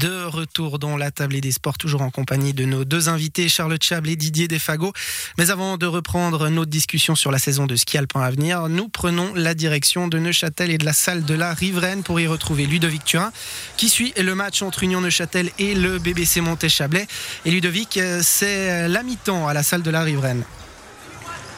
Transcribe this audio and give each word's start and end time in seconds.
De 0.00 0.24
retour 0.24 0.78
dans 0.78 0.96
la 0.96 1.10
table 1.10 1.38
des 1.42 1.52
sports, 1.52 1.76
toujours 1.76 2.00
en 2.00 2.10
compagnie 2.10 2.54
de 2.54 2.64
nos 2.64 2.86
deux 2.86 3.10
invités, 3.10 3.50
Charlotte 3.50 3.84
Chable 3.84 4.08
et 4.08 4.16
Didier 4.16 4.48
Desfago. 4.48 4.94
Mais 5.36 5.50
avant 5.50 5.76
de 5.76 5.84
reprendre 5.84 6.48
notre 6.48 6.70
discussion 6.70 7.14
sur 7.14 7.30
la 7.30 7.38
saison 7.38 7.66
de 7.66 7.76
ski 7.76 7.98
alpin 7.98 8.22
à 8.22 8.30
venir, 8.30 8.70
nous 8.70 8.88
prenons 8.88 9.34
la 9.34 9.52
direction 9.52 10.08
de 10.08 10.18
Neuchâtel 10.18 10.70
et 10.70 10.78
de 10.78 10.86
la 10.86 10.94
salle 10.94 11.26
de 11.26 11.34
la 11.34 11.52
Riveraine 11.52 12.02
pour 12.02 12.18
y 12.18 12.26
retrouver 12.26 12.64
Ludovic 12.64 13.04
Turin, 13.04 13.30
qui 13.76 13.90
suit 13.90 14.14
le 14.18 14.34
match 14.34 14.62
entre 14.62 14.84
Union 14.84 15.02
Neuchâtel 15.02 15.50
et 15.58 15.74
le 15.74 15.98
BBC 15.98 16.40
Monté-Chablais. 16.40 17.06
Et 17.44 17.50
Ludovic, 17.50 18.00
c'est 18.22 18.88
la 18.88 19.02
mi-temps 19.02 19.48
à 19.48 19.52
la 19.52 19.62
salle 19.62 19.82
de 19.82 19.90
la 19.90 20.00
Riveraine. 20.02 20.44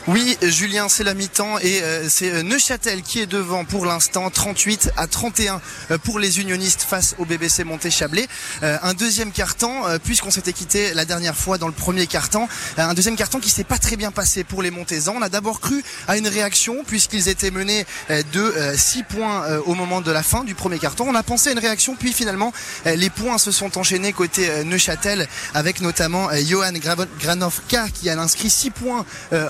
Oui, 0.09 0.37
Julien, 0.43 0.89
c'est 0.89 1.05
la 1.05 1.15
mi-temps 1.15 1.61
et 1.61 1.81
euh, 1.81 2.09
c'est 2.09 2.33
euh, 2.33 2.43
Neuchâtel 2.43 3.03
qui 3.03 3.21
est 3.21 3.27
devant 3.27 3.65
pour 3.65 3.87
l'instant, 3.87 4.31
38 4.31 4.91
à 4.97 5.07
31 5.07 5.61
euh, 5.93 5.99
pour 5.99 6.19
les 6.19 6.41
unionistes 6.41 6.83
face 6.83 7.15
au 7.19 7.25
BBC 7.25 7.63
Monté-Chablais. 7.63 8.27
un 8.63 8.95
deuxième 8.95 9.31
carton, 9.31 9.71
puisqu'on 10.03 10.31
s'était 10.33 10.53
quitté 10.53 10.93
la 10.95 11.05
dernière 11.05 11.37
fois 11.37 11.57
dans 11.57 11.69
le 11.69 11.73
premier 11.73 12.07
carton, 12.07 12.49
un 12.77 12.95
deuxième 12.95 13.17
carton 13.17 13.39
qui 13.39 13.51
s'est 13.51 13.65
pas 13.65 13.79
très 13.79 13.97
bien 13.97 14.11
passé 14.11 14.43
pour 14.43 14.63
les 14.63 14.71
Montésans. 14.71 15.15
On 15.17 15.23
a 15.23 15.29
d'abord 15.29 15.61
cru 15.61 15.85
à 16.09 16.17
une 16.17 16.27
réaction 16.27 16.83
puisqu'ils 16.85 17.29
étaient 17.29 17.51
menés 17.51 17.87
de 18.11 18.55
6 18.75 19.05
points 19.05 19.59
au 19.67 19.75
moment 19.75 20.01
de 20.01 20.11
la 20.11 20.23
fin 20.23 20.45
du 20.45 20.55
premier 20.55 20.79
carton. 20.79 21.07
On 21.09 21.15
a 21.15 21.23
pensé 21.23 21.51
à 21.51 21.53
une 21.53 21.59
réaction, 21.59 21.95
puis 21.95 22.13
finalement 22.13 22.53
les 22.85 23.11
points 23.11 23.39
se 23.39 23.51
sont 23.51 23.79
enchaînés 23.79 24.13
côté 24.13 24.65
Neuchâtel 24.65 25.29
avec 25.55 25.81
notamment 25.81 26.29
Johan 26.35 26.73
Granovka 27.21 27.89
qui 27.89 28.11
a 28.11 28.21
inscrit 28.21 28.51
6 28.51 28.71
points 28.71 29.05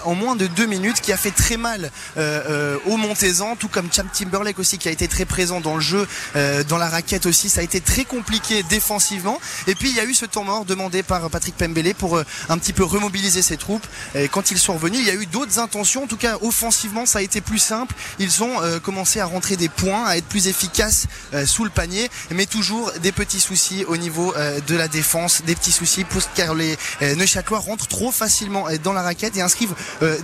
en 0.04 0.14
moins 0.14 0.36
de 0.36 0.41
de 0.42 0.48
deux 0.48 0.66
minutes 0.66 1.00
qui 1.00 1.12
a 1.12 1.16
fait 1.16 1.30
très 1.30 1.56
mal 1.56 1.90
euh, 2.16 2.42
euh, 2.50 2.78
aux 2.86 2.96
Montezans, 2.96 3.54
tout 3.54 3.68
comme 3.68 3.88
Cham 3.92 4.08
Timberlake 4.12 4.58
aussi 4.58 4.76
qui 4.76 4.88
a 4.88 4.90
été 4.90 5.06
très 5.06 5.24
présent 5.24 5.60
dans 5.60 5.76
le 5.76 5.80
jeu, 5.80 6.08
euh, 6.34 6.64
dans 6.64 6.78
la 6.78 6.88
raquette 6.88 7.26
aussi. 7.26 7.48
Ça 7.48 7.60
a 7.60 7.64
été 7.64 7.80
très 7.80 8.04
compliqué 8.04 8.64
défensivement. 8.64 9.38
Et 9.68 9.76
puis 9.76 9.90
il 9.90 9.96
y 9.96 10.00
a 10.00 10.04
eu 10.04 10.14
ce 10.14 10.26
temps 10.26 10.42
mort 10.42 10.64
demandé 10.64 11.04
par 11.04 11.30
Patrick 11.30 11.56
Pembele 11.56 11.94
pour 11.94 12.18
un 12.48 12.58
petit 12.58 12.72
peu 12.72 12.82
remobiliser 12.82 13.40
ses 13.40 13.56
troupes. 13.56 13.86
Et 14.16 14.26
quand 14.26 14.50
ils 14.50 14.58
sont 14.58 14.74
revenus, 14.74 15.00
il 15.00 15.06
y 15.06 15.10
a 15.10 15.14
eu 15.14 15.26
d'autres 15.26 15.60
intentions. 15.60 16.04
En 16.04 16.06
tout 16.08 16.16
cas, 16.16 16.38
offensivement, 16.40 17.06
ça 17.06 17.20
a 17.20 17.22
été 17.22 17.40
plus 17.40 17.58
simple. 17.60 17.94
Ils 18.18 18.42
ont 18.42 18.56
commencé 18.82 19.20
à 19.20 19.26
rentrer 19.26 19.56
des 19.56 19.68
points, 19.68 20.04
à 20.06 20.16
être 20.16 20.26
plus 20.26 20.48
efficaces 20.48 21.06
sous 21.46 21.64
le 21.64 21.70
panier, 21.70 22.10
mais 22.30 22.46
toujours 22.46 22.90
des 23.02 23.12
petits 23.12 23.40
soucis 23.40 23.84
au 23.86 23.96
niveau 23.96 24.34
de 24.66 24.76
la 24.76 24.88
défense, 24.88 25.42
des 25.44 25.54
petits 25.54 25.72
soucis 25.72 26.04
pour, 26.04 26.22
car 26.34 26.54
les 26.54 26.76
Neuchâtelois 27.00 27.58
rentrent 27.60 27.86
trop 27.86 28.10
facilement 28.10 28.66
dans 28.82 28.92
la 28.92 29.02
raquette 29.02 29.36
et 29.36 29.42
inscrivent 29.42 29.74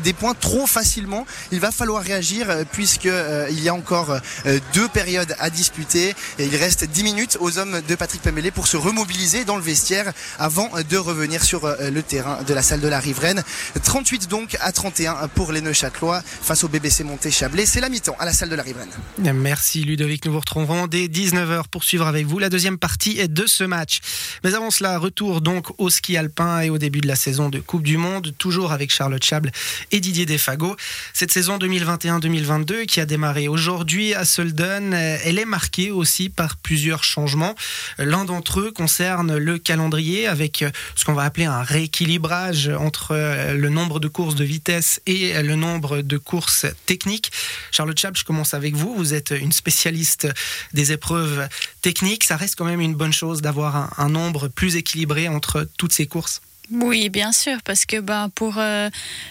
des 0.02 0.07
points 0.12 0.34
trop 0.34 0.66
facilement. 0.66 1.26
Il 1.52 1.60
va 1.60 1.70
falloir 1.70 2.02
réagir 2.02 2.50
euh, 2.50 2.64
puisque 2.70 3.06
euh, 3.06 3.46
il 3.50 3.60
y 3.62 3.68
a 3.68 3.74
encore 3.74 4.10
euh, 4.46 4.58
deux 4.74 4.88
périodes 4.88 5.34
à 5.38 5.50
disputer 5.50 6.14
et 6.38 6.46
il 6.46 6.56
reste 6.56 6.84
10 6.84 7.04
minutes 7.04 7.36
aux 7.40 7.58
hommes 7.58 7.80
de 7.86 7.94
Patrick 7.94 8.22
Pamélé 8.22 8.50
pour 8.50 8.66
se 8.66 8.76
remobiliser 8.76 9.44
dans 9.44 9.56
le 9.56 9.62
vestiaire 9.62 10.12
avant 10.38 10.70
de 10.88 10.96
revenir 10.96 11.42
sur 11.42 11.68
le 11.80 12.02
terrain 12.02 12.42
de 12.42 12.54
la 12.54 12.62
salle 12.62 12.80
de 12.80 12.88
la 12.88 13.00
Riveraine. 13.00 13.42
38 13.82 14.28
donc 14.28 14.56
à 14.60 14.72
31 14.72 15.28
pour 15.28 15.52
les 15.52 15.60
Neuchâtelois 15.60 16.22
face 16.24 16.64
au 16.64 16.68
BBC 16.68 17.04
Monté 17.04 17.30
Chablais. 17.30 17.66
C'est 17.66 17.80
la 17.80 17.88
mi-temps 17.88 18.16
à 18.18 18.24
la 18.24 18.32
salle 18.32 18.48
de 18.48 18.54
la 18.54 18.62
Riveraine. 18.62 18.88
Merci 19.34 19.84
Ludovic, 19.84 20.24
nous 20.24 20.32
vous 20.32 20.40
retrouverons 20.40 20.86
dès 20.86 21.06
19h 21.06 21.64
pour 21.70 21.84
suivre 21.84 22.06
avec 22.06 22.26
vous 22.26 22.38
la 22.38 22.48
deuxième 22.48 22.78
partie 22.78 23.28
de 23.28 23.46
ce 23.46 23.64
match. 23.64 24.00
Mais 24.44 24.54
avant 24.54 24.70
cela, 24.70 24.98
retour 24.98 25.40
donc 25.40 25.66
au 25.78 25.90
ski 25.90 26.16
alpin 26.16 26.60
et 26.60 26.70
au 26.70 26.78
début 26.78 27.00
de 27.00 27.08
la 27.08 27.16
saison 27.16 27.48
de 27.48 27.58
Coupe 27.58 27.82
du 27.82 27.96
Monde, 27.96 28.32
toujours 28.38 28.72
avec 28.72 28.92
Charlotte 28.92 29.24
Chable 29.24 29.50
et 29.92 29.97
Didier 30.00 30.26
Desfago. 30.26 30.76
Cette 31.12 31.32
saison 31.32 31.58
2021-2022 31.58 32.86
qui 32.86 33.00
a 33.00 33.06
démarré 33.06 33.48
aujourd'hui 33.48 34.14
à 34.14 34.24
Solden, 34.24 34.94
elle 34.94 35.38
est 35.38 35.44
marquée 35.44 35.90
aussi 35.90 36.28
par 36.28 36.56
plusieurs 36.56 37.04
changements. 37.04 37.54
L'un 37.98 38.24
d'entre 38.24 38.60
eux 38.60 38.70
concerne 38.70 39.36
le 39.36 39.58
calendrier 39.58 40.26
avec 40.26 40.64
ce 40.94 41.04
qu'on 41.04 41.14
va 41.14 41.24
appeler 41.24 41.46
un 41.46 41.62
rééquilibrage 41.62 42.68
entre 42.68 43.14
le 43.54 43.68
nombre 43.68 44.00
de 44.00 44.08
courses 44.08 44.34
de 44.34 44.44
vitesse 44.44 45.00
et 45.06 45.40
le 45.42 45.54
nombre 45.54 46.02
de 46.02 46.18
courses 46.18 46.66
techniques. 46.86 47.32
Charlotte 47.70 47.98
Chap, 47.98 48.16
je 48.16 48.24
commence 48.24 48.54
avec 48.54 48.74
vous. 48.74 48.94
Vous 48.96 49.14
êtes 49.14 49.30
une 49.30 49.52
spécialiste 49.52 50.28
des 50.72 50.92
épreuves 50.92 51.48
techniques. 51.82 52.24
Ça 52.24 52.36
reste 52.36 52.56
quand 52.56 52.64
même 52.64 52.80
une 52.80 52.94
bonne 52.94 53.12
chose 53.12 53.42
d'avoir 53.42 53.98
un 53.98 54.08
nombre 54.08 54.48
plus 54.48 54.76
équilibré 54.76 55.28
entre 55.28 55.68
toutes 55.76 55.92
ces 55.92 56.06
courses. 56.06 56.40
Oui, 56.70 57.08
bien 57.08 57.32
sûr, 57.32 57.58
parce 57.64 57.86
que 57.86 58.00
ben, 58.00 58.28
pour 58.34 58.58
euh, 58.58 58.90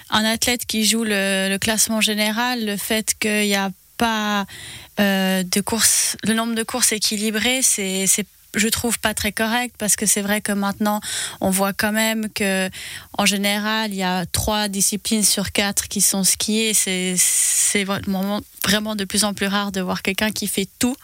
un 0.09 0.25
athlète 0.25 0.65
qui 0.65 0.85
joue 0.85 1.03
le, 1.03 1.57
classement 1.57 2.01
général, 2.01 2.65
le 2.65 2.77
fait 2.77 3.13
qu'il 3.19 3.45
n'y 3.45 3.55
a 3.55 3.71
pas 3.97 4.45
euh, 4.99 5.43
de 5.43 5.61
courses, 5.61 6.17
le 6.23 6.33
nombre 6.33 6.55
de 6.55 6.63
courses 6.63 6.91
équilibrées, 6.91 7.61
c'est 7.61 8.07
je 8.55 8.67
trouve 8.69 8.99
pas 8.99 9.13
très 9.13 9.31
correct 9.31 9.75
parce 9.77 9.95
que 9.95 10.05
c'est 10.05 10.21
vrai 10.21 10.41
que 10.41 10.51
maintenant 10.51 10.99
on 11.41 11.49
voit 11.49 11.73
quand 11.73 11.91
même 11.91 12.29
que 12.29 12.69
en 13.17 13.25
général 13.25 13.91
il 13.91 13.97
y 13.97 14.03
a 14.03 14.25
trois 14.25 14.67
disciplines 14.67 15.23
sur 15.23 15.51
quatre 15.51 15.87
qui 15.87 16.01
sont 16.01 16.23
skiées 16.23 16.73
c'est 17.67 17.83
vraiment 17.83 18.41
vraiment 18.63 18.95
de 18.95 19.05
plus 19.05 19.23
en 19.23 19.33
plus 19.33 19.47
rare 19.47 19.71
de 19.71 19.81
voir 19.81 20.01
quelqu'un 20.01 20.31
qui 20.31 20.47
fait 20.47 20.67
tout. 20.79 20.95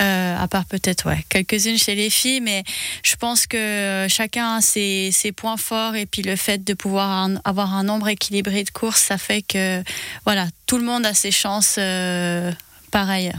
Euh, 0.00 0.36
à 0.38 0.48
part 0.48 0.64
peut-être 0.64 1.10
ouais, 1.10 1.22
quelques-unes 1.28 1.76
chez 1.76 1.94
les 1.94 2.08
filles, 2.08 2.40
mais 2.40 2.64
je 3.02 3.16
pense 3.16 3.46
que 3.46 4.06
chacun 4.08 4.56
a 4.56 4.60
ses, 4.62 5.12
points 5.36 5.58
forts 5.58 5.94
et 5.94 6.06
puis 6.06 6.22
le 6.22 6.36
fait 6.36 6.64
de 6.64 6.72
pouvoir 6.72 7.28
avoir 7.44 7.74
un 7.74 7.82
nombre 7.82 8.08
équilibré 8.08 8.64
de 8.64 8.70
courses, 8.70 9.02
ça 9.02 9.18
fait 9.18 9.42
que 9.42 9.82
voilà, 10.24 10.46
tout 10.66 10.78
le 10.78 10.84
monde 10.84 11.04
a 11.04 11.12
ses 11.12 11.30
chances 11.30 11.76
euh, 11.78 12.50
pareilles 12.90 13.32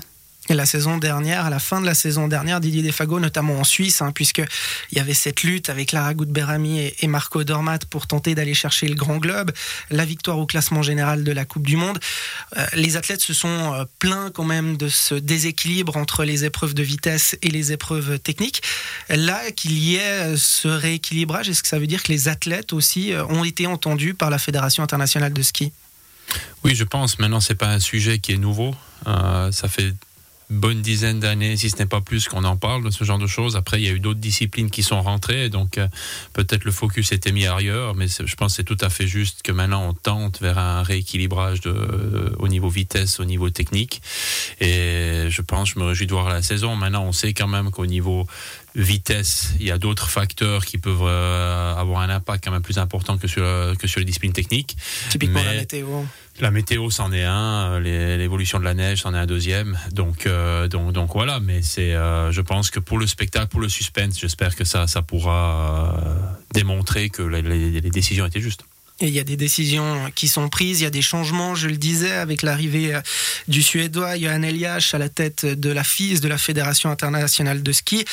la 0.53 0.65
saison 0.65 0.97
dernière, 0.97 1.45
à 1.45 1.49
la 1.49 1.59
fin 1.59 1.81
de 1.81 1.85
la 1.85 1.93
saison 1.93 2.27
dernière, 2.27 2.59
Didier 2.59 2.81
Defago, 2.83 3.19
notamment 3.19 3.59
en 3.59 3.63
Suisse, 3.63 4.01
hein, 4.01 4.11
puisqu'il 4.11 4.47
y 4.97 4.99
avait 4.99 5.13
cette 5.13 5.43
lutte 5.43 5.69
avec 5.69 5.91
Lara 5.91 6.13
Goudberami 6.13 6.91
et, 6.99 7.07
Marco 7.07 7.43
Dormat 7.43 7.79
pour 7.89 8.07
tenter 8.07 8.35
d'aller 8.35 8.53
chercher 8.53 8.87
le 8.87 8.95
Grand 8.95 9.17
Globe, 9.17 9.51
la 9.89 10.05
victoire 10.05 10.39
au 10.39 10.45
classement 10.45 10.81
général 10.81 11.23
de 11.23 11.31
la 11.31 11.45
Coupe 11.45 11.67
du 11.67 11.75
Monde. 11.75 11.99
Euh, 12.57 12.65
les 12.73 12.95
athlètes 12.95 13.21
se 13.21 13.33
sont 13.33 13.73
euh, 13.73 13.83
plaints 13.99 14.31
quand 14.33 14.45
même 14.45 14.77
de 14.77 14.87
ce 14.87 15.15
déséquilibre 15.15 15.97
entre 15.97 16.23
les 16.23 16.45
épreuves 16.45 16.73
de 16.73 16.83
vitesse 16.83 17.37
et 17.41 17.49
les 17.49 17.71
épreuves 17.71 18.19
techniques. 18.19 18.61
Là, 19.09 19.51
qu'il 19.51 19.77
y 19.77 19.95
ait 19.95 20.35
ce 20.37 20.67
rééquilibrage, 20.67 21.49
est-ce 21.49 21.63
que 21.63 21.69
ça 21.69 21.79
veut 21.79 21.87
dire 21.87 22.03
que 22.03 22.11
les 22.11 22.29
athlètes 22.29 22.73
aussi 22.73 23.13
euh, 23.13 23.25
ont 23.25 23.43
été 23.43 23.67
entendus 23.67 24.13
par 24.13 24.29
la 24.29 24.37
Fédération 24.37 24.83
internationale 24.83 25.33
de 25.33 25.41
ski? 25.41 25.71
Oui, 26.63 26.75
je 26.75 26.85
pense. 26.85 27.19
Maintenant, 27.19 27.41
c'est 27.41 27.55
pas 27.55 27.67
un 27.67 27.79
sujet 27.79 28.19
qui 28.19 28.31
est 28.31 28.37
nouveau. 28.37 28.73
ça 29.05 29.67
fait 29.67 29.93
bonne 30.51 30.81
dizaine 30.81 31.19
d'années, 31.19 31.57
si 31.57 31.69
ce 31.69 31.77
n'est 31.77 31.85
pas 31.85 32.01
plus, 32.01 32.27
qu'on 32.27 32.43
en 32.43 32.57
parle 32.57 32.83
de 32.83 32.89
ce 32.89 33.03
genre 33.03 33.17
de 33.17 33.27
choses. 33.27 33.55
Après, 33.55 33.81
il 33.81 33.85
y 33.85 33.89
a 33.89 33.91
eu 33.91 33.99
d'autres 33.99 34.19
disciplines 34.19 34.69
qui 34.69 34.83
sont 34.83 35.01
rentrées, 35.01 35.49
donc 35.49 35.77
euh, 35.77 35.87
peut-être 36.33 36.65
le 36.65 36.71
focus 36.71 37.11
était 37.11 37.31
mis 37.31 37.47
ailleurs, 37.47 37.95
mais 37.95 38.07
je 38.07 38.35
pense 38.35 38.53
que 38.53 38.57
c'est 38.57 38.63
tout 38.63 38.77
à 38.81 38.89
fait 38.89 39.07
juste 39.07 39.41
que 39.41 39.51
maintenant 39.51 39.87
on 39.87 39.93
tente 39.93 40.41
vers 40.41 40.57
un 40.57 40.83
rééquilibrage 40.83 41.61
de, 41.61 41.69
euh, 41.69 42.35
au 42.37 42.47
niveau 42.47 42.69
vitesse, 42.69 43.19
au 43.19 43.25
niveau 43.25 43.49
technique. 43.49 44.01
Et 44.59 45.27
je 45.29 45.41
pense, 45.41 45.71
je 45.71 45.79
me 45.79 45.85
réjouis 45.85 46.07
de 46.07 46.11
voir 46.11 46.29
la 46.29 46.41
saison. 46.41 46.75
Maintenant, 46.75 47.05
on 47.05 47.11
sait 47.11 47.33
quand 47.33 47.47
même 47.47 47.71
qu'au 47.71 47.85
niveau 47.85 48.27
vitesse, 48.75 49.53
il 49.59 49.65
y 49.65 49.71
a 49.71 49.77
d'autres 49.77 50.09
facteurs 50.09 50.65
qui 50.65 50.77
peuvent 50.77 51.03
euh, 51.03 51.75
avoir 51.75 52.01
un 52.01 52.09
impact 52.09 52.43
quand 52.43 52.51
même 52.51 52.61
plus 52.61 52.77
important 52.77 53.17
que 53.17 53.27
sur, 53.27 53.43
que 53.77 53.87
sur 53.87 53.99
les 53.99 54.05
disciplines 54.05 54.33
techniques. 54.33 54.77
Typiquement 55.09 55.43
la 55.43 55.53
météo. 55.53 55.87
La 56.39 56.51
météo, 56.51 56.89
c'en 56.89 57.11
est 57.11 57.23
un. 57.23 57.79
L'évolution 57.79 58.59
de 58.59 58.63
la 58.63 58.73
neige, 58.73 59.01
c'en 59.01 59.13
est 59.13 59.17
un 59.17 59.25
deuxième. 59.25 59.77
Donc, 59.91 60.25
euh, 60.25 60.67
donc, 60.67 60.93
donc 60.93 61.11
voilà. 61.13 61.39
Mais 61.39 61.61
c'est, 61.61 61.93
euh, 61.93 62.31
je 62.31 62.41
pense 62.41 62.69
que 62.69 62.79
pour 62.79 62.97
le 62.97 63.07
spectacle, 63.07 63.47
pour 63.47 63.59
le 63.59 63.69
suspense, 63.69 64.19
j'espère 64.19 64.55
que 64.55 64.63
ça, 64.63 64.87
ça 64.87 65.01
pourra 65.01 65.93
démontrer 66.53 67.09
que 67.09 67.21
les 67.21 67.81
décisions 67.81 68.25
étaient 68.25 68.41
justes. 68.41 68.63
Il 69.01 69.09
y 69.09 69.19
a 69.19 69.23
des 69.23 69.35
décisions 69.35 70.11
qui 70.13 70.27
sont 70.27 70.47
prises, 70.47 70.81
il 70.81 70.83
y 70.83 70.87
a 70.87 70.91
des 70.91 71.01
changements, 71.01 71.55
je 71.55 71.67
le 71.67 71.77
disais, 71.77 72.11
avec 72.11 72.43
l'arrivée 72.43 72.93
euh, 72.93 73.01
du 73.47 73.63
Suédois 73.63 74.17
Johan 74.17 74.43
Elias 74.43 74.91
à 74.93 74.97
la 74.99 75.09
tête 75.09 75.45
de 75.45 75.69
la 75.71 75.83
FIS, 75.83 76.19
de 76.19 76.27
la 76.27 76.37
Fédération 76.37 76.89
internationale 76.89 77.63
de 77.63 77.71
ski. 77.71 78.05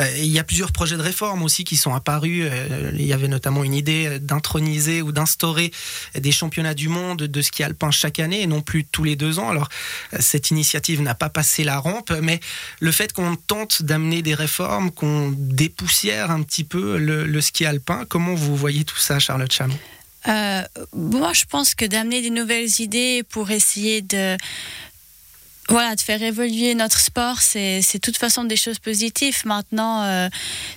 Euh, 0.00 0.08
il 0.18 0.26
y 0.26 0.38
a 0.38 0.44
plusieurs 0.44 0.70
projets 0.72 0.96
de 0.96 1.02
réforme 1.02 1.42
aussi 1.42 1.64
qui 1.64 1.76
sont 1.76 1.94
apparus. 1.94 2.46
Euh, 2.48 2.92
il 2.94 3.04
y 3.04 3.12
avait 3.12 3.28
notamment 3.28 3.64
une 3.64 3.74
idée 3.74 4.18
d'introniser 4.20 5.02
ou 5.02 5.10
d'instaurer 5.10 5.72
des 6.14 6.32
championnats 6.32 6.74
du 6.74 6.88
monde 6.88 7.22
de 7.22 7.42
ski 7.42 7.64
alpin 7.64 7.90
chaque 7.90 8.20
année 8.20 8.42
et 8.42 8.46
non 8.46 8.60
plus 8.60 8.84
tous 8.84 9.02
les 9.02 9.16
deux 9.16 9.38
ans. 9.38 9.50
Alors, 9.50 9.68
cette 10.20 10.50
initiative 10.50 11.02
n'a 11.02 11.14
pas 11.14 11.28
passé 11.28 11.64
la 11.64 11.78
rampe, 11.78 12.12
mais 12.22 12.40
le 12.80 12.92
fait 12.92 13.12
qu'on 13.12 13.34
tente 13.36 13.82
d'amener 13.82 14.22
des 14.22 14.34
réformes, 14.34 14.90
qu'on 14.90 15.32
dépoussière 15.36 16.30
un 16.30 16.42
petit 16.42 16.64
peu 16.64 16.98
le, 16.98 17.40
ski 17.40 17.66
alpin, 17.66 18.04
comment 18.08 18.34
vous 18.34 18.56
voyez 18.56 18.84
tout 18.84 18.98
ça, 18.98 19.18
Charlotte 19.18 19.52
Cham 19.52 19.72
euh, 20.28 20.62
moi, 20.92 21.32
je 21.32 21.44
pense 21.44 21.74
que 21.74 21.84
d'amener 21.84 22.22
des 22.22 22.30
nouvelles 22.30 22.80
idées 22.80 23.22
pour 23.28 23.50
essayer 23.50 24.02
de 24.02 24.36
voilà, 25.68 25.96
de 25.96 26.00
faire 26.00 26.22
évoluer 26.22 26.74
notre 26.74 27.00
sport, 27.00 27.40
c'est 27.40 27.80
de 27.80 27.98
toute 27.98 28.16
façon 28.16 28.44
des 28.44 28.56
choses 28.56 28.78
positives. 28.78 29.42
Maintenant, 29.44 30.04
euh, 30.04 30.28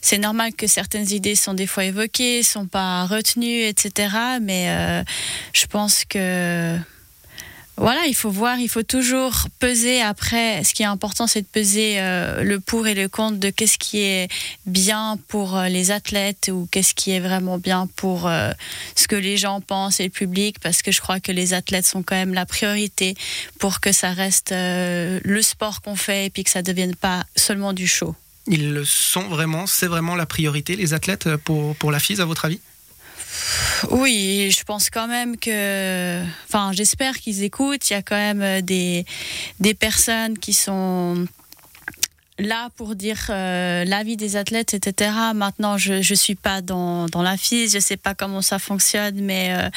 c'est 0.01 0.17
normal 0.17 0.53
que 0.55 0.65
certaines 0.65 1.11
idées 1.11 1.35
sont 1.35 1.53
des 1.53 1.67
fois 1.67 1.85
évoquées, 1.85 2.41
sont 2.41 2.65
pas 2.65 3.05
retenues, 3.05 3.61
etc. 3.65 4.15
Mais 4.41 4.69
euh, 4.69 5.03
je 5.53 5.67
pense 5.67 6.05
que 6.05 6.75
voilà, 7.79 8.05
il 8.07 8.13
faut 8.13 8.29
voir, 8.29 8.59
il 8.59 8.67
faut 8.67 8.83
toujours 8.83 9.47
peser. 9.59 10.01
Après, 10.01 10.63
ce 10.65 10.73
qui 10.73 10.83
est 10.83 10.87
important, 10.87 11.27
c'est 11.27 11.41
de 11.41 11.47
peser 11.47 12.01
euh, 12.01 12.43
le 12.43 12.59
pour 12.59 12.87
et 12.87 12.93
le 12.93 13.07
contre 13.07 13.37
de 13.37 13.49
qu'est-ce 13.49 13.77
qui 13.77 14.01
est 14.01 14.27
bien 14.65 15.17
pour 15.29 15.55
euh, 15.55 15.69
les 15.69 15.91
athlètes 15.91 16.51
ou 16.51 16.67
qu'est-ce 16.71 16.93
qui 16.93 17.11
est 17.11 17.21
vraiment 17.21 17.57
bien 17.57 17.87
pour 17.95 18.27
euh, 18.27 18.51
ce 18.95 19.07
que 19.07 19.15
les 19.15 19.37
gens 19.37 19.61
pensent 19.61 20.01
et 20.01 20.03
le 20.03 20.09
public, 20.09 20.59
parce 20.59 20.81
que 20.81 20.91
je 20.91 20.99
crois 20.99 21.21
que 21.21 21.31
les 21.31 21.53
athlètes 21.53 21.85
sont 21.85 22.03
quand 22.03 22.15
même 22.15 22.33
la 22.33 22.45
priorité 22.45 23.15
pour 23.59 23.79
que 23.79 23.93
ça 23.93 24.11
reste 24.11 24.51
le 24.51 25.41
sport 25.41 25.81
qu'on 25.81 25.95
fait 25.95 26.25
et 26.25 26.29
puis 26.29 26.43
que 26.43 26.49
ça 26.49 26.59
ne 26.59 26.65
devienne 26.65 26.95
pas 26.95 27.25
seulement 27.37 27.71
du 27.71 27.87
show. 27.87 28.13
Ils 28.47 28.73
le 28.73 28.83
sont 28.83 29.27
vraiment, 29.29 29.67
c'est 29.67 29.87
vraiment 29.87 30.15
la 30.15 30.25
priorité, 30.25 30.75
les 30.75 30.93
athlètes, 30.93 31.35
pour, 31.37 31.75
pour 31.77 31.91
la 31.91 31.99
FISE, 31.99 32.19
à 32.19 32.25
votre 32.25 32.43
avis? 32.43 32.59
Oui, 33.91 34.51
je 34.55 34.63
pense 34.63 34.89
quand 34.89 35.07
même 35.07 35.37
que. 35.37 36.21
Enfin, 36.47 36.71
j'espère 36.73 37.17
qu'ils 37.17 37.43
écoutent. 37.43 37.89
Il 37.89 37.93
y 37.93 37.95
a 37.95 38.01
quand 38.01 38.15
même 38.15 38.41
euh, 38.41 38.61
des, 38.61 39.05
personnes 39.73 40.37
qui 40.37 40.53
sont 40.53 41.25
là 42.37 42.69
pour 42.77 42.95
dire 42.95 43.27
euh, 43.29 43.83
l'avis 43.85 44.17
des 44.17 44.35
athlètes, 44.35 44.73
etc. 44.73 45.11
Maintenant, 45.35 45.77
je 45.77 45.95
ne 45.95 46.15
suis 46.15 46.35
pas 46.35 46.61
dans, 46.61 47.07
dans 47.07 47.21
la 47.21 47.37
FIS, 47.37 47.69
je 47.69 47.75
ne 47.75 47.81
sais 47.81 47.97
pas 47.97 48.15
comment 48.15 48.41
ça 48.41 48.59
fonctionne, 48.59 49.19
mais 49.21 49.69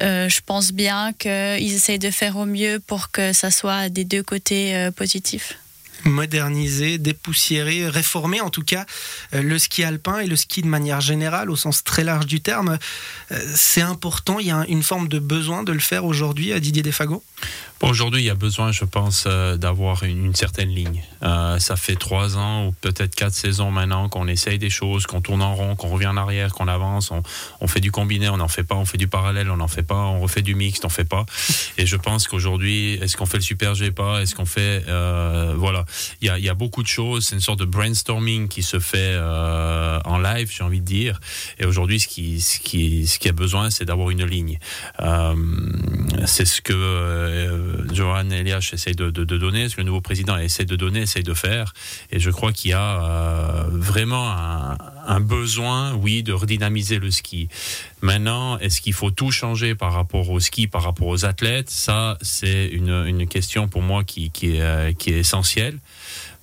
euh, 0.00 0.28
je 0.28 0.40
pense 0.44 0.72
bien 0.72 1.12
qu'ils 1.12 1.74
essayent 1.74 1.98
de 1.98 2.10
faire 2.10 2.36
au 2.36 2.46
mieux 2.46 2.80
pour 2.80 3.10
que 3.10 3.32
ça 3.32 3.50
soit 3.50 3.88
des 3.88 4.04
deux 4.04 4.22
côtés 4.22 4.88
positifs 4.96 5.58
moderniser, 6.04 6.98
dépoussiérer, 6.98 7.88
réformer 7.88 8.40
en 8.40 8.50
tout 8.50 8.62
cas 8.62 8.86
euh, 9.34 9.42
le 9.42 9.58
ski 9.58 9.84
alpin 9.84 10.20
et 10.20 10.26
le 10.26 10.36
ski 10.36 10.62
de 10.62 10.68
manière 10.68 11.00
générale 11.00 11.50
au 11.50 11.56
sens 11.56 11.84
très 11.84 12.04
large 12.04 12.26
du 12.26 12.40
terme. 12.40 12.78
Euh, 13.32 13.52
c'est 13.54 13.80
important, 13.80 14.38
il 14.38 14.46
y 14.46 14.50
a 14.50 14.64
une 14.68 14.82
forme 14.82 15.08
de 15.08 15.18
besoin 15.18 15.62
de 15.62 15.72
le 15.72 15.80
faire 15.80 16.04
aujourd'hui 16.04 16.52
à 16.52 16.60
Didier 16.60 16.82
Desfago? 16.82 17.22
Aujourd'hui, 17.82 18.22
il 18.22 18.24
y 18.24 18.30
a 18.30 18.34
besoin, 18.34 18.72
je 18.72 18.86
pense, 18.86 19.24
euh, 19.26 19.58
d'avoir 19.58 20.02
une, 20.02 20.34
certaine 20.34 20.70
ligne. 20.70 21.02
Euh, 21.22 21.58
ça 21.58 21.76
fait 21.76 21.94
trois 21.94 22.38
ans 22.38 22.66
ou 22.66 22.72
peut-être 22.72 23.14
quatre 23.14 23.34
saisons 23.34 23.70
maintenant 23.70 24.08
qu'on 24.08 24.28
essaye 24.28 24.58
des 24.58 24.70
choses, 24.70 25.04
qu'on 25.04 25.20
tourne 25.20 25.42
en 25.42 25.54
rond, 25.54 25.76
qu'on 25.76 25.88
revient 25.88 26.06
en 26.06 26.16
arrière, 26.16 26.54
qu'on 26.54 26.68
avance, 26.68 27.12
on, 27.60 27.68
fait 27.68 27.80
du 27.80 27.92
combiné, 27.92 28.30
on 28.30 28.38
n'en 28.38 28.48
fait 28.48 28.62
pas, 28.62 28.76
on 28.76 28.86
fait 28.86 28.96
du 28.96 29.08
parallèle, 29.08 29.50
on 29.50 29.58
n'en 29.58 29.68
fait 29.68 29.82
pas, 29.82 30.06
on 30.06 30.20
refait 30.20 30.40
du 30.40 30.54
mixte, 30.54 30.86
on 30.86 30.88
fait 30.88 31.04
pas. 31.04 31.26
Et 31.76 31.84
je 31.84 31.96
pense 31.96 32.26
qu'aujourd'hui, 32.26 32.94
est-ce 32.94 33.14
qu'on 33.14 33.26
fait 33.26 33.36
le 33.36 33.42
super 33.42 33.74
G 33.74 33.90
pas, 33.90 34.22
est-ce 34.22 34.34
qu'on 34.34 34.46
fait, 34.46 34.82
euh, 34.88 35.54
voilà, 35.54 35.84
il 36.22 36.28
y 36.28 36.48
a, 36.48 36.54
beaucoup 36.54 36.82
de 36.82 36.88
choses. 36.88 37.26
C'est 37.26 37.34
une 37.34 37.42
sorte 37.42 37.58
de 37.58 37.66
brainstorming 37.66 38.48
qui 38.48 38.62
se 38.62 38.78
fait 38.78 39.18
en 39.18 40.18
live, 40.18 40.50
j'ai 40.50 40.64
envie 40.64 40.80
de 40.80 40.86
dire. 40.86 41.20
Et 41.58 41.66
aujourd'hui, 41.66 42.00
ce 42.00 42.08
qui, 42.08 42.40
ce 42.40 42.56
ce 42.56 43.18
qui 43.18 43.28
a 43.28 43.32
besoin, 43.32 43.68
c'est 43.68 43.84
d'avoir 43.84 44.08
une 44.08 44.24
ligne. 44.24 44.58
c'est 46.24 46.46
ce 46.46 46.62
que 46.62 47.65
Johan 47.92 48.30
Elias 48.30 48.70
essaye 48.72 48.94
de, 48.94 49.10
donner, 49.10 49.68
ce 49.68 49.76
que 49.76 49.80
le 49.80 49.86
nouveau 49.86 50.00
président 50.00 50.36
essaie 50.36 50.64
de 50.64 50.76
donner, 50.76 51.02
essaye 51.02 51.22
de 51.22 51.34
faire. 51.34 51.72
Et 52.10 52.20
je 52.20 52.30
crois 52.30 52.52
qu'il 52.52 52.70
y 52.70 52.74
a 52.74 53.02
euh, 53.02 53.64
vraiment 53.70 54.28
un, 55.06 55.20
besoin, 55.20 55.94
oui, 55.94 56.22
de 56.22 56.32
redynamiser 56.32 56.98
le 56.98 57.10
ski. 57.10 57.48
Maintenant, 58.02 58.58
est-ce 58.58 58.80
qu'il 58.80 58.92
faut 58.92 59.10
tout 59.10 59.30
changer 59.30 59.74
par 59.74 59.92
rapport 59.92 60.30
au 60.30 60.40
ski, 60.40 60.66
par 60.66 60.82
rapport 60.82 61.08
aux 61.08 61.24
athlètes? 61.24 61.70
Ça, 61.70 62.18
c'est 62.20 62.66
une, 62.66 63.26
question 63.26 63.68
pour 63.68 63.82
moi 63.82 64.04
qui, 64.04 64.30
euh, 64.44 64.92
qui 64.92 65.10
est 65.10 65.18
essentielle. 65.18 65.78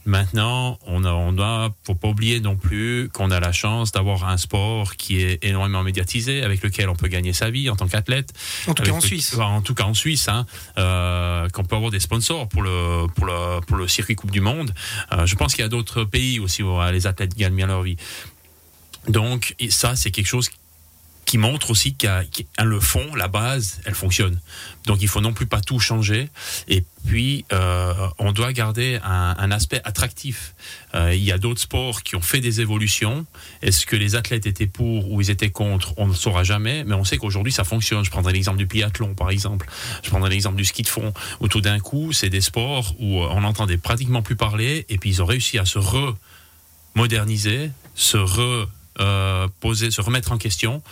Maintenant, 0.05 0.77
on 0.85 1.05
a, 1.05 1.13
on 1.13 1.73
faut 1.85 1.95
pas 1.95 2.09
oublier 2.09 2.39
non 2.39 2.55
plus 2.55 3.09
qu'on 3.13 3.31
a 3.31 3.39
la 3.39 3.51
chance 3.51 3.91
d'avoir 3.91 4.27
un 4.27 4.37
sport 4.37 4.95
qui 4.95 5.21
est 5.21 5.43
énormément 5.43 5.83
médiatisé, 5.83 6.43
avec 6.43 6.61
lequel 6.61 6.89
on 6.89 6.95
peut 6.95 7.07
gagner 7.07 7.33
sa 7.33 7.49
vie 7.49 7.69
en 7.69 7.75
tant 7.75 7.87
qu'athlète. 7.87 8.33
En 8.67 8.73
tout 8.73 8.83
cas 8.83 8.91
en 8.91 8.99
Suisse. 8.99 9.35
En 9.37 9.61
tout 9.61 9.73
cas 9.73 9.85
en 9.85 9.93
Suisse, 9.93 10.27
hein, 10.27 10.45
euh, 10.77 11.47
qu'on 11.49 11.63
peut 11.63 11.75
avoir 11.75 11.91
des 11.91 11.99
sponsors 11.99 12.49
pour 12.49 12.61
le 12.61 13.07
pour 13.15 13.25
le 13.25 13.61
pour 13.61 13.77
le 13.77 13.87
circuit 13.87 14.15
Coupe 14.15 14.31
du 14.31 14.41
Monde. 14.41 14.73
Euh, 15.11 15.25
je 15.25 15.35
pense 15.35 15.53
qu'il 15.53 15.63
y 15.63 15.65
a 15.65 15.69
d'autres 15.69 16.03
pays 16.03 16.39
aussi 16.39 16.63
où 16.63 16.81
les 16.91 17.07
athlètes 17.07 17.35
gagnent 17.35 17.55
bien 17.55 17.67
leur 17.67 17.83
vie. 17.83 17.97
Donc 19.07 19.55
ça, 19.69 19.95
c'est 19.95 20.11
quelque 20.11 20.27
chose 20.27 20.49
qui 21.33 21.39
montre 21.39 21.71
aussi 21.71 21.95
qu'à 21.95 22.21
le 22.63 22.79
fond, 22.79 23.15
la 23.15 23.27
base, 23.27 23.81
elle 23.85 23.95
fonctionne. 23.95 24.39
Donc 24.85 25.01
il 25.01 25.07
faut 25.07 25.19
non 25.19 25.33
plus 25.33 25.47
pas 25.47 25.61
tout 25.61 25.79
changer. 25.79 26.29
Et 26.67 26.85
puis 27.07 27.43
euh, 27.51 27.91
on 28.19 28.33
doit 28.33 28.53
garder 28.53 28.99
un, 29.03 29.49
aspect 29.49 29.81
attractif. 29.83 30.53
Euh, 30.93 31.15
il 31.15 31.23
y 31.23 31.31
a 31.31 31.39
d'autres 31.39 31.61
sports 31.61 32.03
qui 32.03 32.15
ont 32.15 32.21
fait 32.21 32.39
des 32.39 32.61
évolutions. 32.61 33.25
Est-ce 33.63 33.87
que 33.87 33.95
les 33.95 34.13
athlètes 34.13 34.45
étaient 34.45 34.67
pour 34.67 35.11
ou 35.11 35.21
ils 35.21 35.31
étaient 35.31 35.49
contre 35.49 35.95
On 35.97 36.05
ne 36.05 36.13
saura 36.13 36.43
jamais. 36.43 36.83
Mais 36.83 36.93
on 36.93 37.03
sait 37.03 37.17
qu'aujourd'hui 37.17 37.51
ça 37.51 37.63
fonctionne. 37.63 38.05
Je 38.05 38.11
prendrai 38.11 38.31
l'exemple 38.31 38.59
du 38.59 38.67
biathlon 38.67 39.15
par 39.15 39.31
exemple. 39.31 39.67
Je 40.03 40.11
prendrai 40.11 40.29
l'exemple 40.29 40.57
du 40.57 40.65
ski 40.65 40.83
de 40.83 40.87
fond 40.87 41.15
où 41.39 41.47
tout 41.47 41.61
d'un 41.61 41.79
coup 41.79 42.13
c'est 42.13 42.29
des 42.29 42.41
sports 42.41 42.93
où 42.99 43.21
on 43.23 43.41
n'entendait 43.41 43.77
pratiquement 43.77 44.21
plus 44.21 44.35
parler 44.35 44.85
et 44.87 44.99
puis 44.99 45.09
ils 45.09 45.23
ont 45.23 45.25
réussi 45.25 45.57
à 45.57 45.65
se 45.65 45.79
remoderniser, 46.95 47.71
se 47.95 48.17
re 48.17 48.69
euh, 48.99 49.47
poser, 49.59 49.89
se 49.89 50.01
remettre 50.01 50.31
en 50.31 50.37
question. 50.37 50.83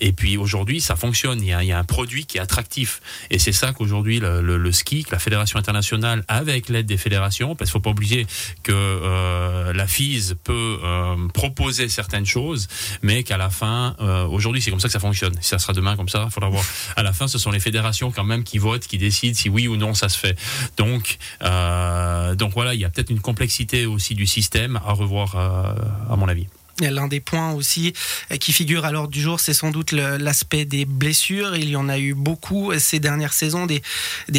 Et 0.00 0.12
puis 0.12 0.36
aujourd'hui, 0.36 0.80
ça 0.80 0.94
fonctionne. 0.94 1.42
Il 1.42 1.48
y, 1.48 1.72
a, 1.72 1.78
un 1.78 1.84
produit 1.84 2.24
qui 2.24 2.38
est 2.38 2.40
attractif. 2.40 3.00
Et 3.30 3.40
c'est 3.40 3.52
ça 3.52 3.72
qu'aujourd'hui, 3.72 4.20
le, 4.20 4.72
ski, 4.72 5.02
que 5.02 5.10
la 5.10 5.18
Fédération 5.18 5.58
internationale, 5.58 6.24
avec 6.28 6.68
l'aide 6.68 6.86
des 6.86 6.96
fédérations, 6.96 7.56
parce 7.56 7.70
qu'il 7.70 7.78
ne 7.78 7.82
faut 7.82 7.84
pas 7.84 7.90
oublier 7.90 8.26
que 8.62 8.72
euh, 8.72 9.72
la 9.72 9.88
FISE 9.88 10.36
peut 10.44 10.78
euh, 10.84 11.16
proposer 11.34 11.88
certaines 11.88 12.26
choses, 12.26 12.68
mais 13.02 13.24
qu'à 13.24 13.36
la 13.36 13.50
fin, 13.50 13.96
aujourd'hui, 14.30 14.62
c'est 14.62 14.70
comme 14.70 14.78
ça 14.78 14.86
que 14.86 14.92
ça 14.92 15.00
fonctionne. 15.00 15.34
Si 15.40 15.48
ça 15.48 15.58
sera 15.58 15.72
demain 15.72 15.96
comme 15.96 16.08
ça, 16.08 16.26
il 16.28 16.32
faudra 16.32 16.48
voir. 16.48 16.64
À 16.94 17.02
la 17.02 17.12
fin, 17.12 17.26
ce 17.26 17.38
sont 17.38 17.50
les 17.50 17.60
fédérations 17.60 18.12
quand 18.12 18.24
même 18.24 18.44
qui 18.44 18.58
votent, 18.58 18.86
qui 18.86 18.98
décident 18.98 19.34
si 19.34 19.48
oui 19.48 19.66
ou 19.66 19.76
non 19.76 19.94
ça 19.94 20.08
se 20.08 20.18
fait. 20.18 20.38
Donc, 20.76 21.18
donc 21.40 22.52
voilà, 22.52 22.74
il 22.74 22.80
y 22.80 22.84
a 22.84 22.88
peut-être 22.90 23.10
une 23.10 23.20
complexité 23.20 23.86
aussi 23.86 24.14
du 24.14 24.26
système 24.26 24.76
à 24.86 24.92
revoir, 24.92 25.36
à 25.36 26.16
mon 26.16 26.28
avis. 26.28 26.46
L'un 26.80 27.08
des 27.08 27.20
points 27.20 27.52
aussi 27.52 27.92
euh, 28.30 28.36
qui 28.36 28.52
figure 28.52 28.84
à 28.84 28.92
l'ordre 28.92 29.10
du 29.10 29.20
jour, 29.20 29.40
c'est 29.40 29.54
sans 29.54 29.70
doute 29.70 29.92
l'aspect 29.92 30.64
des 30.64 30.84
blessures. 30.84 31.56
Il 31.56 31.68
y 31.68 31.76
en 31.76 31.88
a 31.88 31.98
eu 31.98 32.14
beaucoup 32.14 32.72
ces 32.78 33.00
dernières 33.00 33.32
saisons, 33.32 33.66
des, 33.66 33.82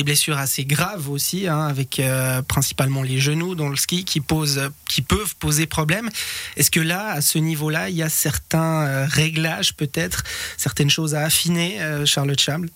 blessures 0.03 0.38
assez 0.38 0.65
graves 0.65 1.09
aussi, 1.09 1.47
hein, 1.47 1.68
avec 1.68 2.00
euh, 2.00 2.41
principalement 2.41 3.03
les 3.03 3.19
genoux 3.19 3.56
dans 3.56 3.69
le 3.69 3.75
ski 3.75 4.06
qui, 4.06 4.21
posent, 4.21 4.69
qui 4.88 5.01
peuvent 5.01 5.36
poser 5.36 5.65
problème. 5.65 6.09
Est-ce 6.56 6.71
que 6.71 6.80
là, 6.80 7.09
à 7.09 7.21
ce 7.21 7.38
niveau-là, 7.38 7.89
il 7.89 7.95
y 7.95 8.03
a 8.03 8.09
certains 8.09 8.88
euh, 8.88 9.06
réglages 9.09 9.74
peut-être, 9.74 10.24
certaines 10.57 10.89
choses 10.89 11.15
à 11.15 11.21
affiner, 11.24 11.80
Charlotte 12.06 12.39
Chable 12.39 12.69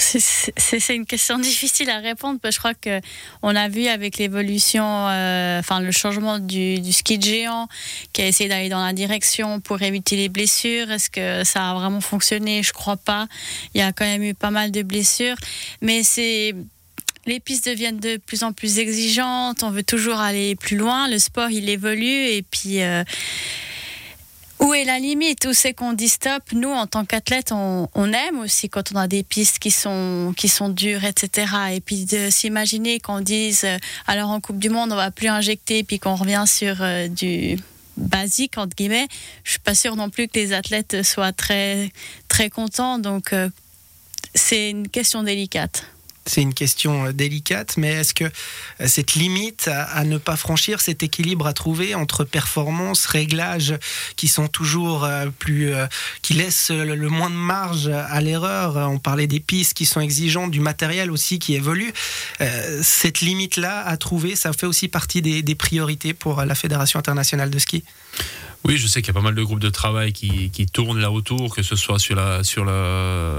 c'est 0.56 0.94
une 0.94 1.06
question 1.06 1.38
difficile 1.38 1.90
à 1.90 1.98
répondre 1.98 2.40
parce 2.40 2.56
que 2.56 2.56
je 2.56 2.58
crois 2.58 2.74
que 2.74 3.00
on 3.42 3.54
a 3.54 3.68
vu 3.68 3.86
avec 3.86 4.18
l'évolution, 4.18 4.84
euh, 4.84 5.58
enfin 5.58 5.80
le 5.80 5.92
changement 5.92 6.38
du, 6.38 6.80
ski 6.92 7.20
géant 7.20 7.68
qui 8.12 8.22
a 8.22 8.26
essayé 8.26 8.48
d'aller 8.48 8.68
dans 8.68 8.84
la 8.84 8.92
direction 8.92 9.60
pour 9.60 9.82
éviter 9.82 10.16
les 10.16 10.28
blessures. 10.28 10.90
Est-ce 10.90 11.10
que 11.10 11.44
ça 11.44 11.70
a 11.70 11.74
vraiment 11.74 12.00
fonctionné? 12.00 12.62
Je 12.62 12.72
crois 12.72 12.96
pas. 12.96 13.26
Il 13.74 13.80
y 13.80 13.82
a 13.82 13.92
quand 13.92 14.04
même 14.04 14.22
eu 14.22 14.34
pas 14.34 14.50
mal 14.50 14.70
de 14.70 14.82
blessures, 14.82 15.36
mais 15.82 16.02
c'est 16.02 16.54
les 17.26 17.38
pistes 17.38 17.68
deviennent 17.68 18.00
de 18.00 18.16
plus 18.16 18.42
en 18.42 18.52
plus 18.52 18.78
exigeantes. 18.78 19.62
On 19.62 19.70
veut 19.70 19.82
toujours 19.82 20.18
aller 20.18 20.56
plus 20.56 20.76
loin. 20.76 21.08
Le 21.08 21.18
sport 21.18 21.50
il 21.50 21.68
évolue 21.68 22.26
et 22.26 22.42
puis. 22.42 22.82
Euh, 22.82 23.04
où 24.60 24.74
est 24.74 24.84
la 24.84 24.98
limite? 24.98 25.46
Où 25.46 25.52
c'est 25.52 25.72
qu'on 25.72 25.92
dit 25.92 26.08
stop 26.08 26.42
Nous, 26.52 26.68
en 26.68 26.86
tant 26.86 27.04
qu'athlètes, 27.04 27.52
on, 27.52 27.88
aime 28.12 28.40
aussi 28.40 28.68
quand 28.68 28.92
on 28.92 28.96
a 28.96 29.08
des 29.08 29.22
pistes 29.22 29.58
qui 29.58 29.70
sont, 29.70 30.34
qui 30.36 30.48
sont 30.48 30.68
dures, 30.68 31.04
etc. 31.04 31.52
Et 31.72 31.80
puis 31.80 32.04
de 32.04 32.30
s'imaginer 32.30 33.00
qu'on 33.00 33.20
dise, 33.20 33.64
euh, 33.64 33.78
alors 34.06 34.30
en 34.30 34.40
Coupe 34.40 34.58
du 34.58 34.68
Monde, 34.68 34.92
on 34.92 34.96
va 34.96 35.10
plus 35.10 35.28
injecter, 35.28 35.82
puis 35.82 35.98
qu'on 35.98 36.14
revient 36.14 36.44
sur 36.46 36.76
euh, 36.80 37.08
du 37.08 37.58
basique 37.96 38.56
entre 38.56 38.74
guillemets, 38.74 39.08
je 39.44 39.52
suis 39.52 39.60
pas 39.60 39.74
sûre 39.74 39.94
non 39.94 40.08
plus 40.08 40.26
que 40.26 40.38
les 40.38 40.52
athlètes 40.52 41.02
soient 41.02 41.32
très 41.32 41.90
très 42.28 42.50
contents. 42.50 42.98
Donc 42.98 43.32
euh, 43.32 43.48
c'est 44.34 44.70
une 44.70 44.88
question 44.88 45.22
délicate 45.22 45.84
c'est 46.26 46.42
une 46.42 46.54
question 46.54 47.06
euh, 47.06 47.12
délicate, 47.12 47.76
mais 47.76 47.88
est-ce 47.92 48.14
que 48.14 48.24
euh, 48.24 48.86
cette 48.86 49.14
limite 49.14 49.68
à, 49.68 50.04
ne 50.04 50.18
pas 50.18 50.36
franchir, 50.36 50.80
cet 50.80 51.02
équilibre 51.02 51.46
à 51.46 51.52
trouver 51.52 51.94
entre 51.94 52.24
performance, 52.24 53.06
réglages 53.06 53.74
qui 54.16 54.28
sont 54.28 54.48
toujours 54.48 55.04
euh, 55.04 55.26
plus, 55.38 55.72
qui 56.22 56.34
laissent 56.34 56.70
le, 56.70 57.08
moins 57.08 57.30
de 57.30 57.34
marge 57.34 57.88
à 57.88 58.20
l'erreur. 58.20 58.76
On 58.76 58.98
parlait 58.98 59.26
des 59.26 59.40
pistes 59.40 59.74
qui 59.74 59.86
sont 59.86 60.00
exigeantes, 60.00 60.50
du 60.50 60.60
matériel 60.60 61.10
aussi 61.10 61.38
qui 61.38 61.54
évolue. 61.54 61.92
cette 62.82 63.20
limite-là 63.20 63.82
à 63.86 63.96
trouver, 63.96 64.36
ça 64.36 64.52
fait 64.52 64.66
aussi 64.66 64.88
partie 64.88 65.22
des, 65.22 65.42
des 65.42 65.54
priorités 65.54 66.14
pour 66.14 66.44
la 66.44 66.54
Fédération 66.54 66.98
internationale 66.98 67.50
de 67.50 67.58
ski? 67.58 67.84
Oui, 68.64 68.76
je 68.76 68.86
sais 68.86 69.00
qu'il 69.00 69.08
y 69.08 69.16
a 69.16 69.18
pas 69.18 69.24
mal 69.24 69.34
de 69.34 69.42
groupes 69.42 69.60
de 69.60 69.70
travail 69.70 70.12
qui, 70.12 70.50
qui, 70.50 70.66
tournent 70.66 71.00
là 71.00 71.10
autour, 71.10 71.54
que 71.54 71.62
ce 71.62 71.76
soit 71.76 71.98
sur 71.98 72.14
la 72.14 72.44
sur 72.44 72.66
la 72.66 73.38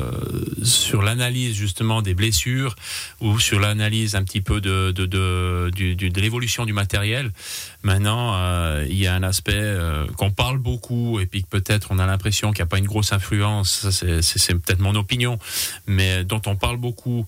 sur 0.63 1.03
l'analyse 1.03 1.55
justement 1.55 2.01
des 2.01 2.15
blessures 2.15 2.75
ou 3.19 3.39
sur 3.39 3.59
l'analyse 3.59 4.15
un 4.15 4.23
petit 4.23 4.41
peu 4.41 4.61
de 4.61 4.91
de, 4.91 5.05
de, 5.05 5.69
de 5.69 6.21
l'évolution 6.21 6.65
du 6.65 6.73
matériel. 6.73 7.31
Maintenant, 7.83 8.33
euh, 8.35 8.85
il 8.89 8.97
y 8.97 9.05
a 9.05 9.13
un 9.13 9.21
aspect 9.21 9.53
euh, 9.53 10.07
qu'on 10.17 10.31
parle 10.31 10.57
beaucoup 10.57 11.19
et 11.19 11.27
puis 11.27 11.45
peut-être 11.47 11.89
on 11.91 11.99
a 11.99 12.07
l'impression 12.07 12.51
qu'il 12.51 12.63
n'y 12.63 12.67
a 12.67 12.69
pas 12.69 12.79
une 12.79 12.87
grosse 12.87 13.13
influence. 13.13 13.87
C'est 13.91 14.55
peut-être 14.55 14.79
mon 14.79 14.95
opinion, 14.95 15.37
mais 15.85 16.23
dont 16.23 16.41
on 16.47 16.55
parle 16.55 16.77
beaucoup 16.77 17.25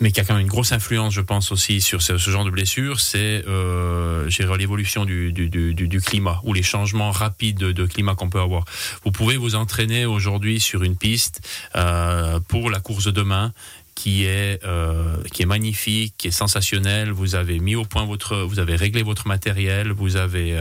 mais 0.00 0.12
qui 0.12 0.20
a 0.20 0.24
quand 0.24 0.34
même 0.34 0.42
une 0.42 0.48
grosse 0.48 0.72
influence, 0.72 1.14
je 1.14 1.22
pense 1.22 1.52
aussi 1.52 1.80
sur 1.80 2.02
ce, 2.02 2.16
genre 2.18 2.44
de 2.44 2.50
blessure, 2.50 3.00
c'est 3.00 3.44
euh, 3.48 4.28
l'évolution 4.58 5.04
du, 5.04 5.32
du, 5.32 5.48
du, 5.48 5.74
du, 5.74 6.00
climat 6.00 6.40
ou 6.44 6.52
les 6.52 6.62
changements 6.62 7.10
rapides 7.10 7.58
de, 7.58 7.86
climat 7.86 8.14
qu'on 8.14 8.28
peut 8.28 8.40
avoir. 8.40 8.64
Vous 9.04 9.10
pouvez 9.10 9.36
vous 9.36 9.54
entraîner 9.54 10.04
aujourd'hui 10.04 10.60
sur 10.60 10.82
une 10.82 10.96
piste 10.96 11.40
euh, 11.76 12.40
pour 12.40 12.70
la 12.70 12.80
course 12.80 13.04
de 13.04 13.10
demain 13.10 13.52
qui 13.94 14.24
est 14.24 14.62
euh, 14.64 15.16
qui 15.32 15.42
est 15.42 15.46
magnifique, 15.46 16.14
qui 16.18 16.28
est 16.28 16.30
sensationnelle. 16.30 17.10
Vous 17.10 17.34
avez 17.34 17.58
mis 17.58 17.76
au 17.76 17.86
point 17.86 18.04
votre, 18.04 18.36
vous 18.42 18.58
avez 18.58 18.76
réglé 18.76 19.02
votre 19.02 19.26
matériel, 19.26 19.92
vous 19.92 20.16
avez 20.16 20.58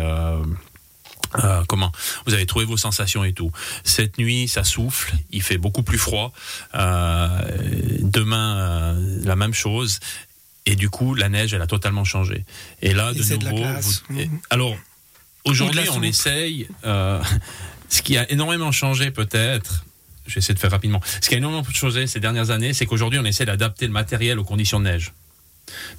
euh, 1.43 1.63
comment 1.67 1.91
vous 2.25 2.33
avez 2.33 2.45
trouvé 2.45 2.65
vos 2.65 2.77
sensations 2.77 3.23
et 3.23 3.33
tout. 3.33 3.51
Cette 3.83 4.17
nuit, 4.17 4.47
ça 4.47 4.63
souffle, 4.63 5.13
il 5.31 5.41
fait 5.41 5.57
beaucoup 5.57 5.83
plus 5.83 5.97
froid. 5.97 6.33
Euh, 6.75 7.41
demain, 8.01 8.57
euh, 8.57 9.19
la 9.23 9.35
même 9.35 9.53
chose. 9.53 9.99
Et 10.65 10.75
du 10.75 10.89
coup, 10.89 11.13
la 11.13 11.29
neige, 11.29 11.53
elle 11.53 11.61
a 11.61 11.67
totalement 11.67 12.03
changé. 12.03 12.43
Et 12.81 12.93
là, 12.93 13.13
de 13.13 13.35
nouveau, 13.35 13.63
mhm. 14.09 14.39
alors 14.49 14.75
aujourd'hui, 15.45 15.87
on 15.93 16.01
essaye. 16.01 16.67
ce 17.89 18.01
qui 18.01 18.17
a 18.17 18.29
énormément 18.31 18.71
changé, 18.71 19.11
peut-être. 19.11 19.85
Je 20.27 20.33
vais 20.33 20.39
essayer 20.39 20.55
de 20.55 20.59
faire 20.59 20.71
rapidement. 20.71 21.01
Ce 21.21 21.29
qui 21.29 21.35
a 21.35 21.37
énormément 21.37 21.63
changé 21.71 22.07
ces 22.07 22.19
dernières 22.19 22.49
années, 22.49 22.73
c'est 22.73 22.87
qu'aujourd'hui, 22.87 23.19
on 23.19 23.25
essaie 23.25 23.45
d'adapter 23.45 23.85
le 23.85 23.93
matériel 23.93 24.39
aux 24.39 24.43
conditions 24.43 24.79
de 24.79 24.85
neige 24.85 25.13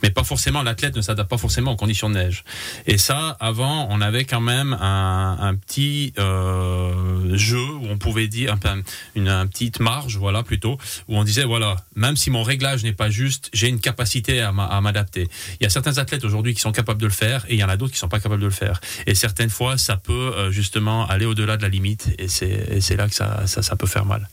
mais 0.03 0.11
pas 0.11 0.25
forcément 0.25 0.63
l'athlète 0.63 0.97
ne 0.97 1.01
s'adapte 1.01 1.31
pas 1.31 1.39
forcément 1.39 1.73
aux 1.73 1.77
conditions 1.77 2.11
de 2.11 2.15
neige. 2.15 2.45
Et 2.87 2.99
ça, 2.99 3.37
avant, 3.41 3.89
on 3.91 4.01
avait 4.01 4.25
quand 4.25 4.41
même 4.41 4.73
un, 4.81 5.55
petit 5.55 6.13
euh, 6.19 7.37
jeu 7.37 7.65
où 7.65 7.87
on 7.89 7.99
pouvait 7.99 8.29
dire 8.29 8.55
un, 8.65 8.83
une, 9.15 9.29
un 9.29 9.47
petite 9.47 9.81
marge, 9.81 10.17
voilà 10.17 10.43
plutôt, 10.43 10.79
où 11.09 11.17
on 11.17 11.25
disait 11.25 11.45
voilà, 11.45 11.77
même 11.95 12.17
si 12.17 12.31
mon 12.31 12.43
réglage 12.43 12.85
n'est 12.85 12.93
pas 12.93 13.11
juste, 13.11 13.51
j'ai 13.53 13.69
une 13.69 13.81
capacité 13.81 14.41
à 14.41 14.53
m'adapter. 14.53 15.29
Il 15.61 15.65
y 15.65 15.67
a 15.67 15.71
certains 15.71 15.99
athlètes 15.99 16.25
aujourd'hui 16.25 16.55
qui 16.55 16.61
sont 16.61 16.73
capables 16.73 17.01
de 17.01 17.07
le 17.07 17.13
faire 17.13 17.45
et 17.49 17.55
il 17.55 17.61
y 17.61 17.65
en 17.65 17.69
a 17.69 17.77
d'autres 17.77 17.93
qui 17.93 17.99
sont 17.99 18.09
pas 18.09 18.21
capables 18.21 18.43
de 18.43 18.47
le 18.47 18.53
faire. 18.53 18.81
Et 19.07 19.15
certaines 19.15 19.51
fois, 19.51 19.79
ça 19.79 19.97
peut 19.97 20.13
euh, 20.13 20.51
justement 20.51 21.07
aller 21.07 21.27
au-delà 21.27 21.57
de 21.57 21.63
la 21.63 21.69
limite 21.69 22.09
et 22.19 22.29
c'est 22.29 22.97
là 22.97 23.09
que 23.09 23.15
ça, 23.15 23.47
ça 23.47 23.77
peut 23.77 23.87
faire 23.87 24.05
mal. 24.05 24.29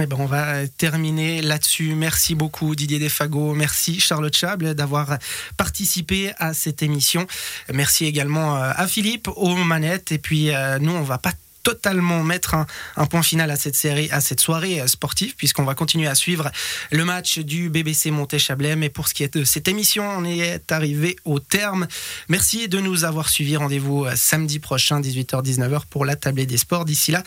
Eh 0.00 0.06
ben, 0.06 0.16
on 0.20 0.26
va 0.26 0.68
terminer 0.68 1.42
là-dessus. 1.42 1.94
Merci 1.96 2.36
beaucoup 2.36 2.76
Didier 2.76 3.00
Defago, 3.00 3.54
merci 3.54 3.98
Charlotte 3.98 4.36
Chable 4.36 4.74
d'avoir 4.74 5.18
participé 5.56 6.32
à 6.38 6.54
cette 6.54 6.84
émission. 6.84 7.26
Merci 7.72 8.04
également 8.06 8.56
euh, 8.56 8.70
à 8.76 8.86
Philippe 8.86 9.28
aux 9.34 9.56
manettes. 9.56 10.12
Et 10.12 10.18
puis 10.18 10.54
euh, 10.54 10.78
nous, 10.78 10.92
on 10.92 11.02
va 11.02 11.18
pas 11.18 11.32
totalement 11.64 12.22
mettre 12.22 12.54
un, 12.96 13.06
point 13.06 13.24
final 13.24 13.50
à 13.50 13.56
cette 13.56 13.74
série, 13.74 14.08
à 14.12 14.20
cette 14.20 14.38
soirée 14.38 14.80
euh, 14.80 14.86
sportive, 14.86 15.34
puisqu'on 15.34 15.64
va 15.64 15.74
continuer 15.74 16.06
à 16.06 16.14
suivre 16.14 16.48
le 16.92 17.04
match 17.04 17.40
du 17.40 17.68
BBC 17.68 18.12
Monté-Chablais. 18.12 18.76
Mais 18.76 18.90
pour 18.90 19.08
ce 19.08 19.14
qui 19.14 19.24
est 19.24 19.36
de 19.36 19.42
cette 19.42 19.66
émission, 19.66 20.08
on 20.08 20.24
est 20.24 20.70
arrivé 20.70 21.16
au 21.24 21.40
terme. 21.40 21.88
Merci 22.28 22.68
de 22.68 22.78
nous 22.78 23.02
avoir 23.02 23.28
suivis. 23.28 23.56
Rendez-vous 23.56 24.06
samedi 24.14 24.60
prochain, 24.60 25.00
18h-19h, 25.00 25.86
pour 25.90 26.04
la 26.04 26.14
tablée 26.14 26.46
des 26.46 26.56
sports. 26.56 26.84
D'ici 26.84 27.10
là, 27.10 27.24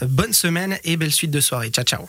bonne 0.00 0.32
semaine 0.32 0.78
et 0.84 0.96
belle 0.96 1.12
suite 1.12 1.30
de 1.30 1.40
soirée. 1.40 1.68
Ciao, 1.68 1.84
ciao. 1.84 2.08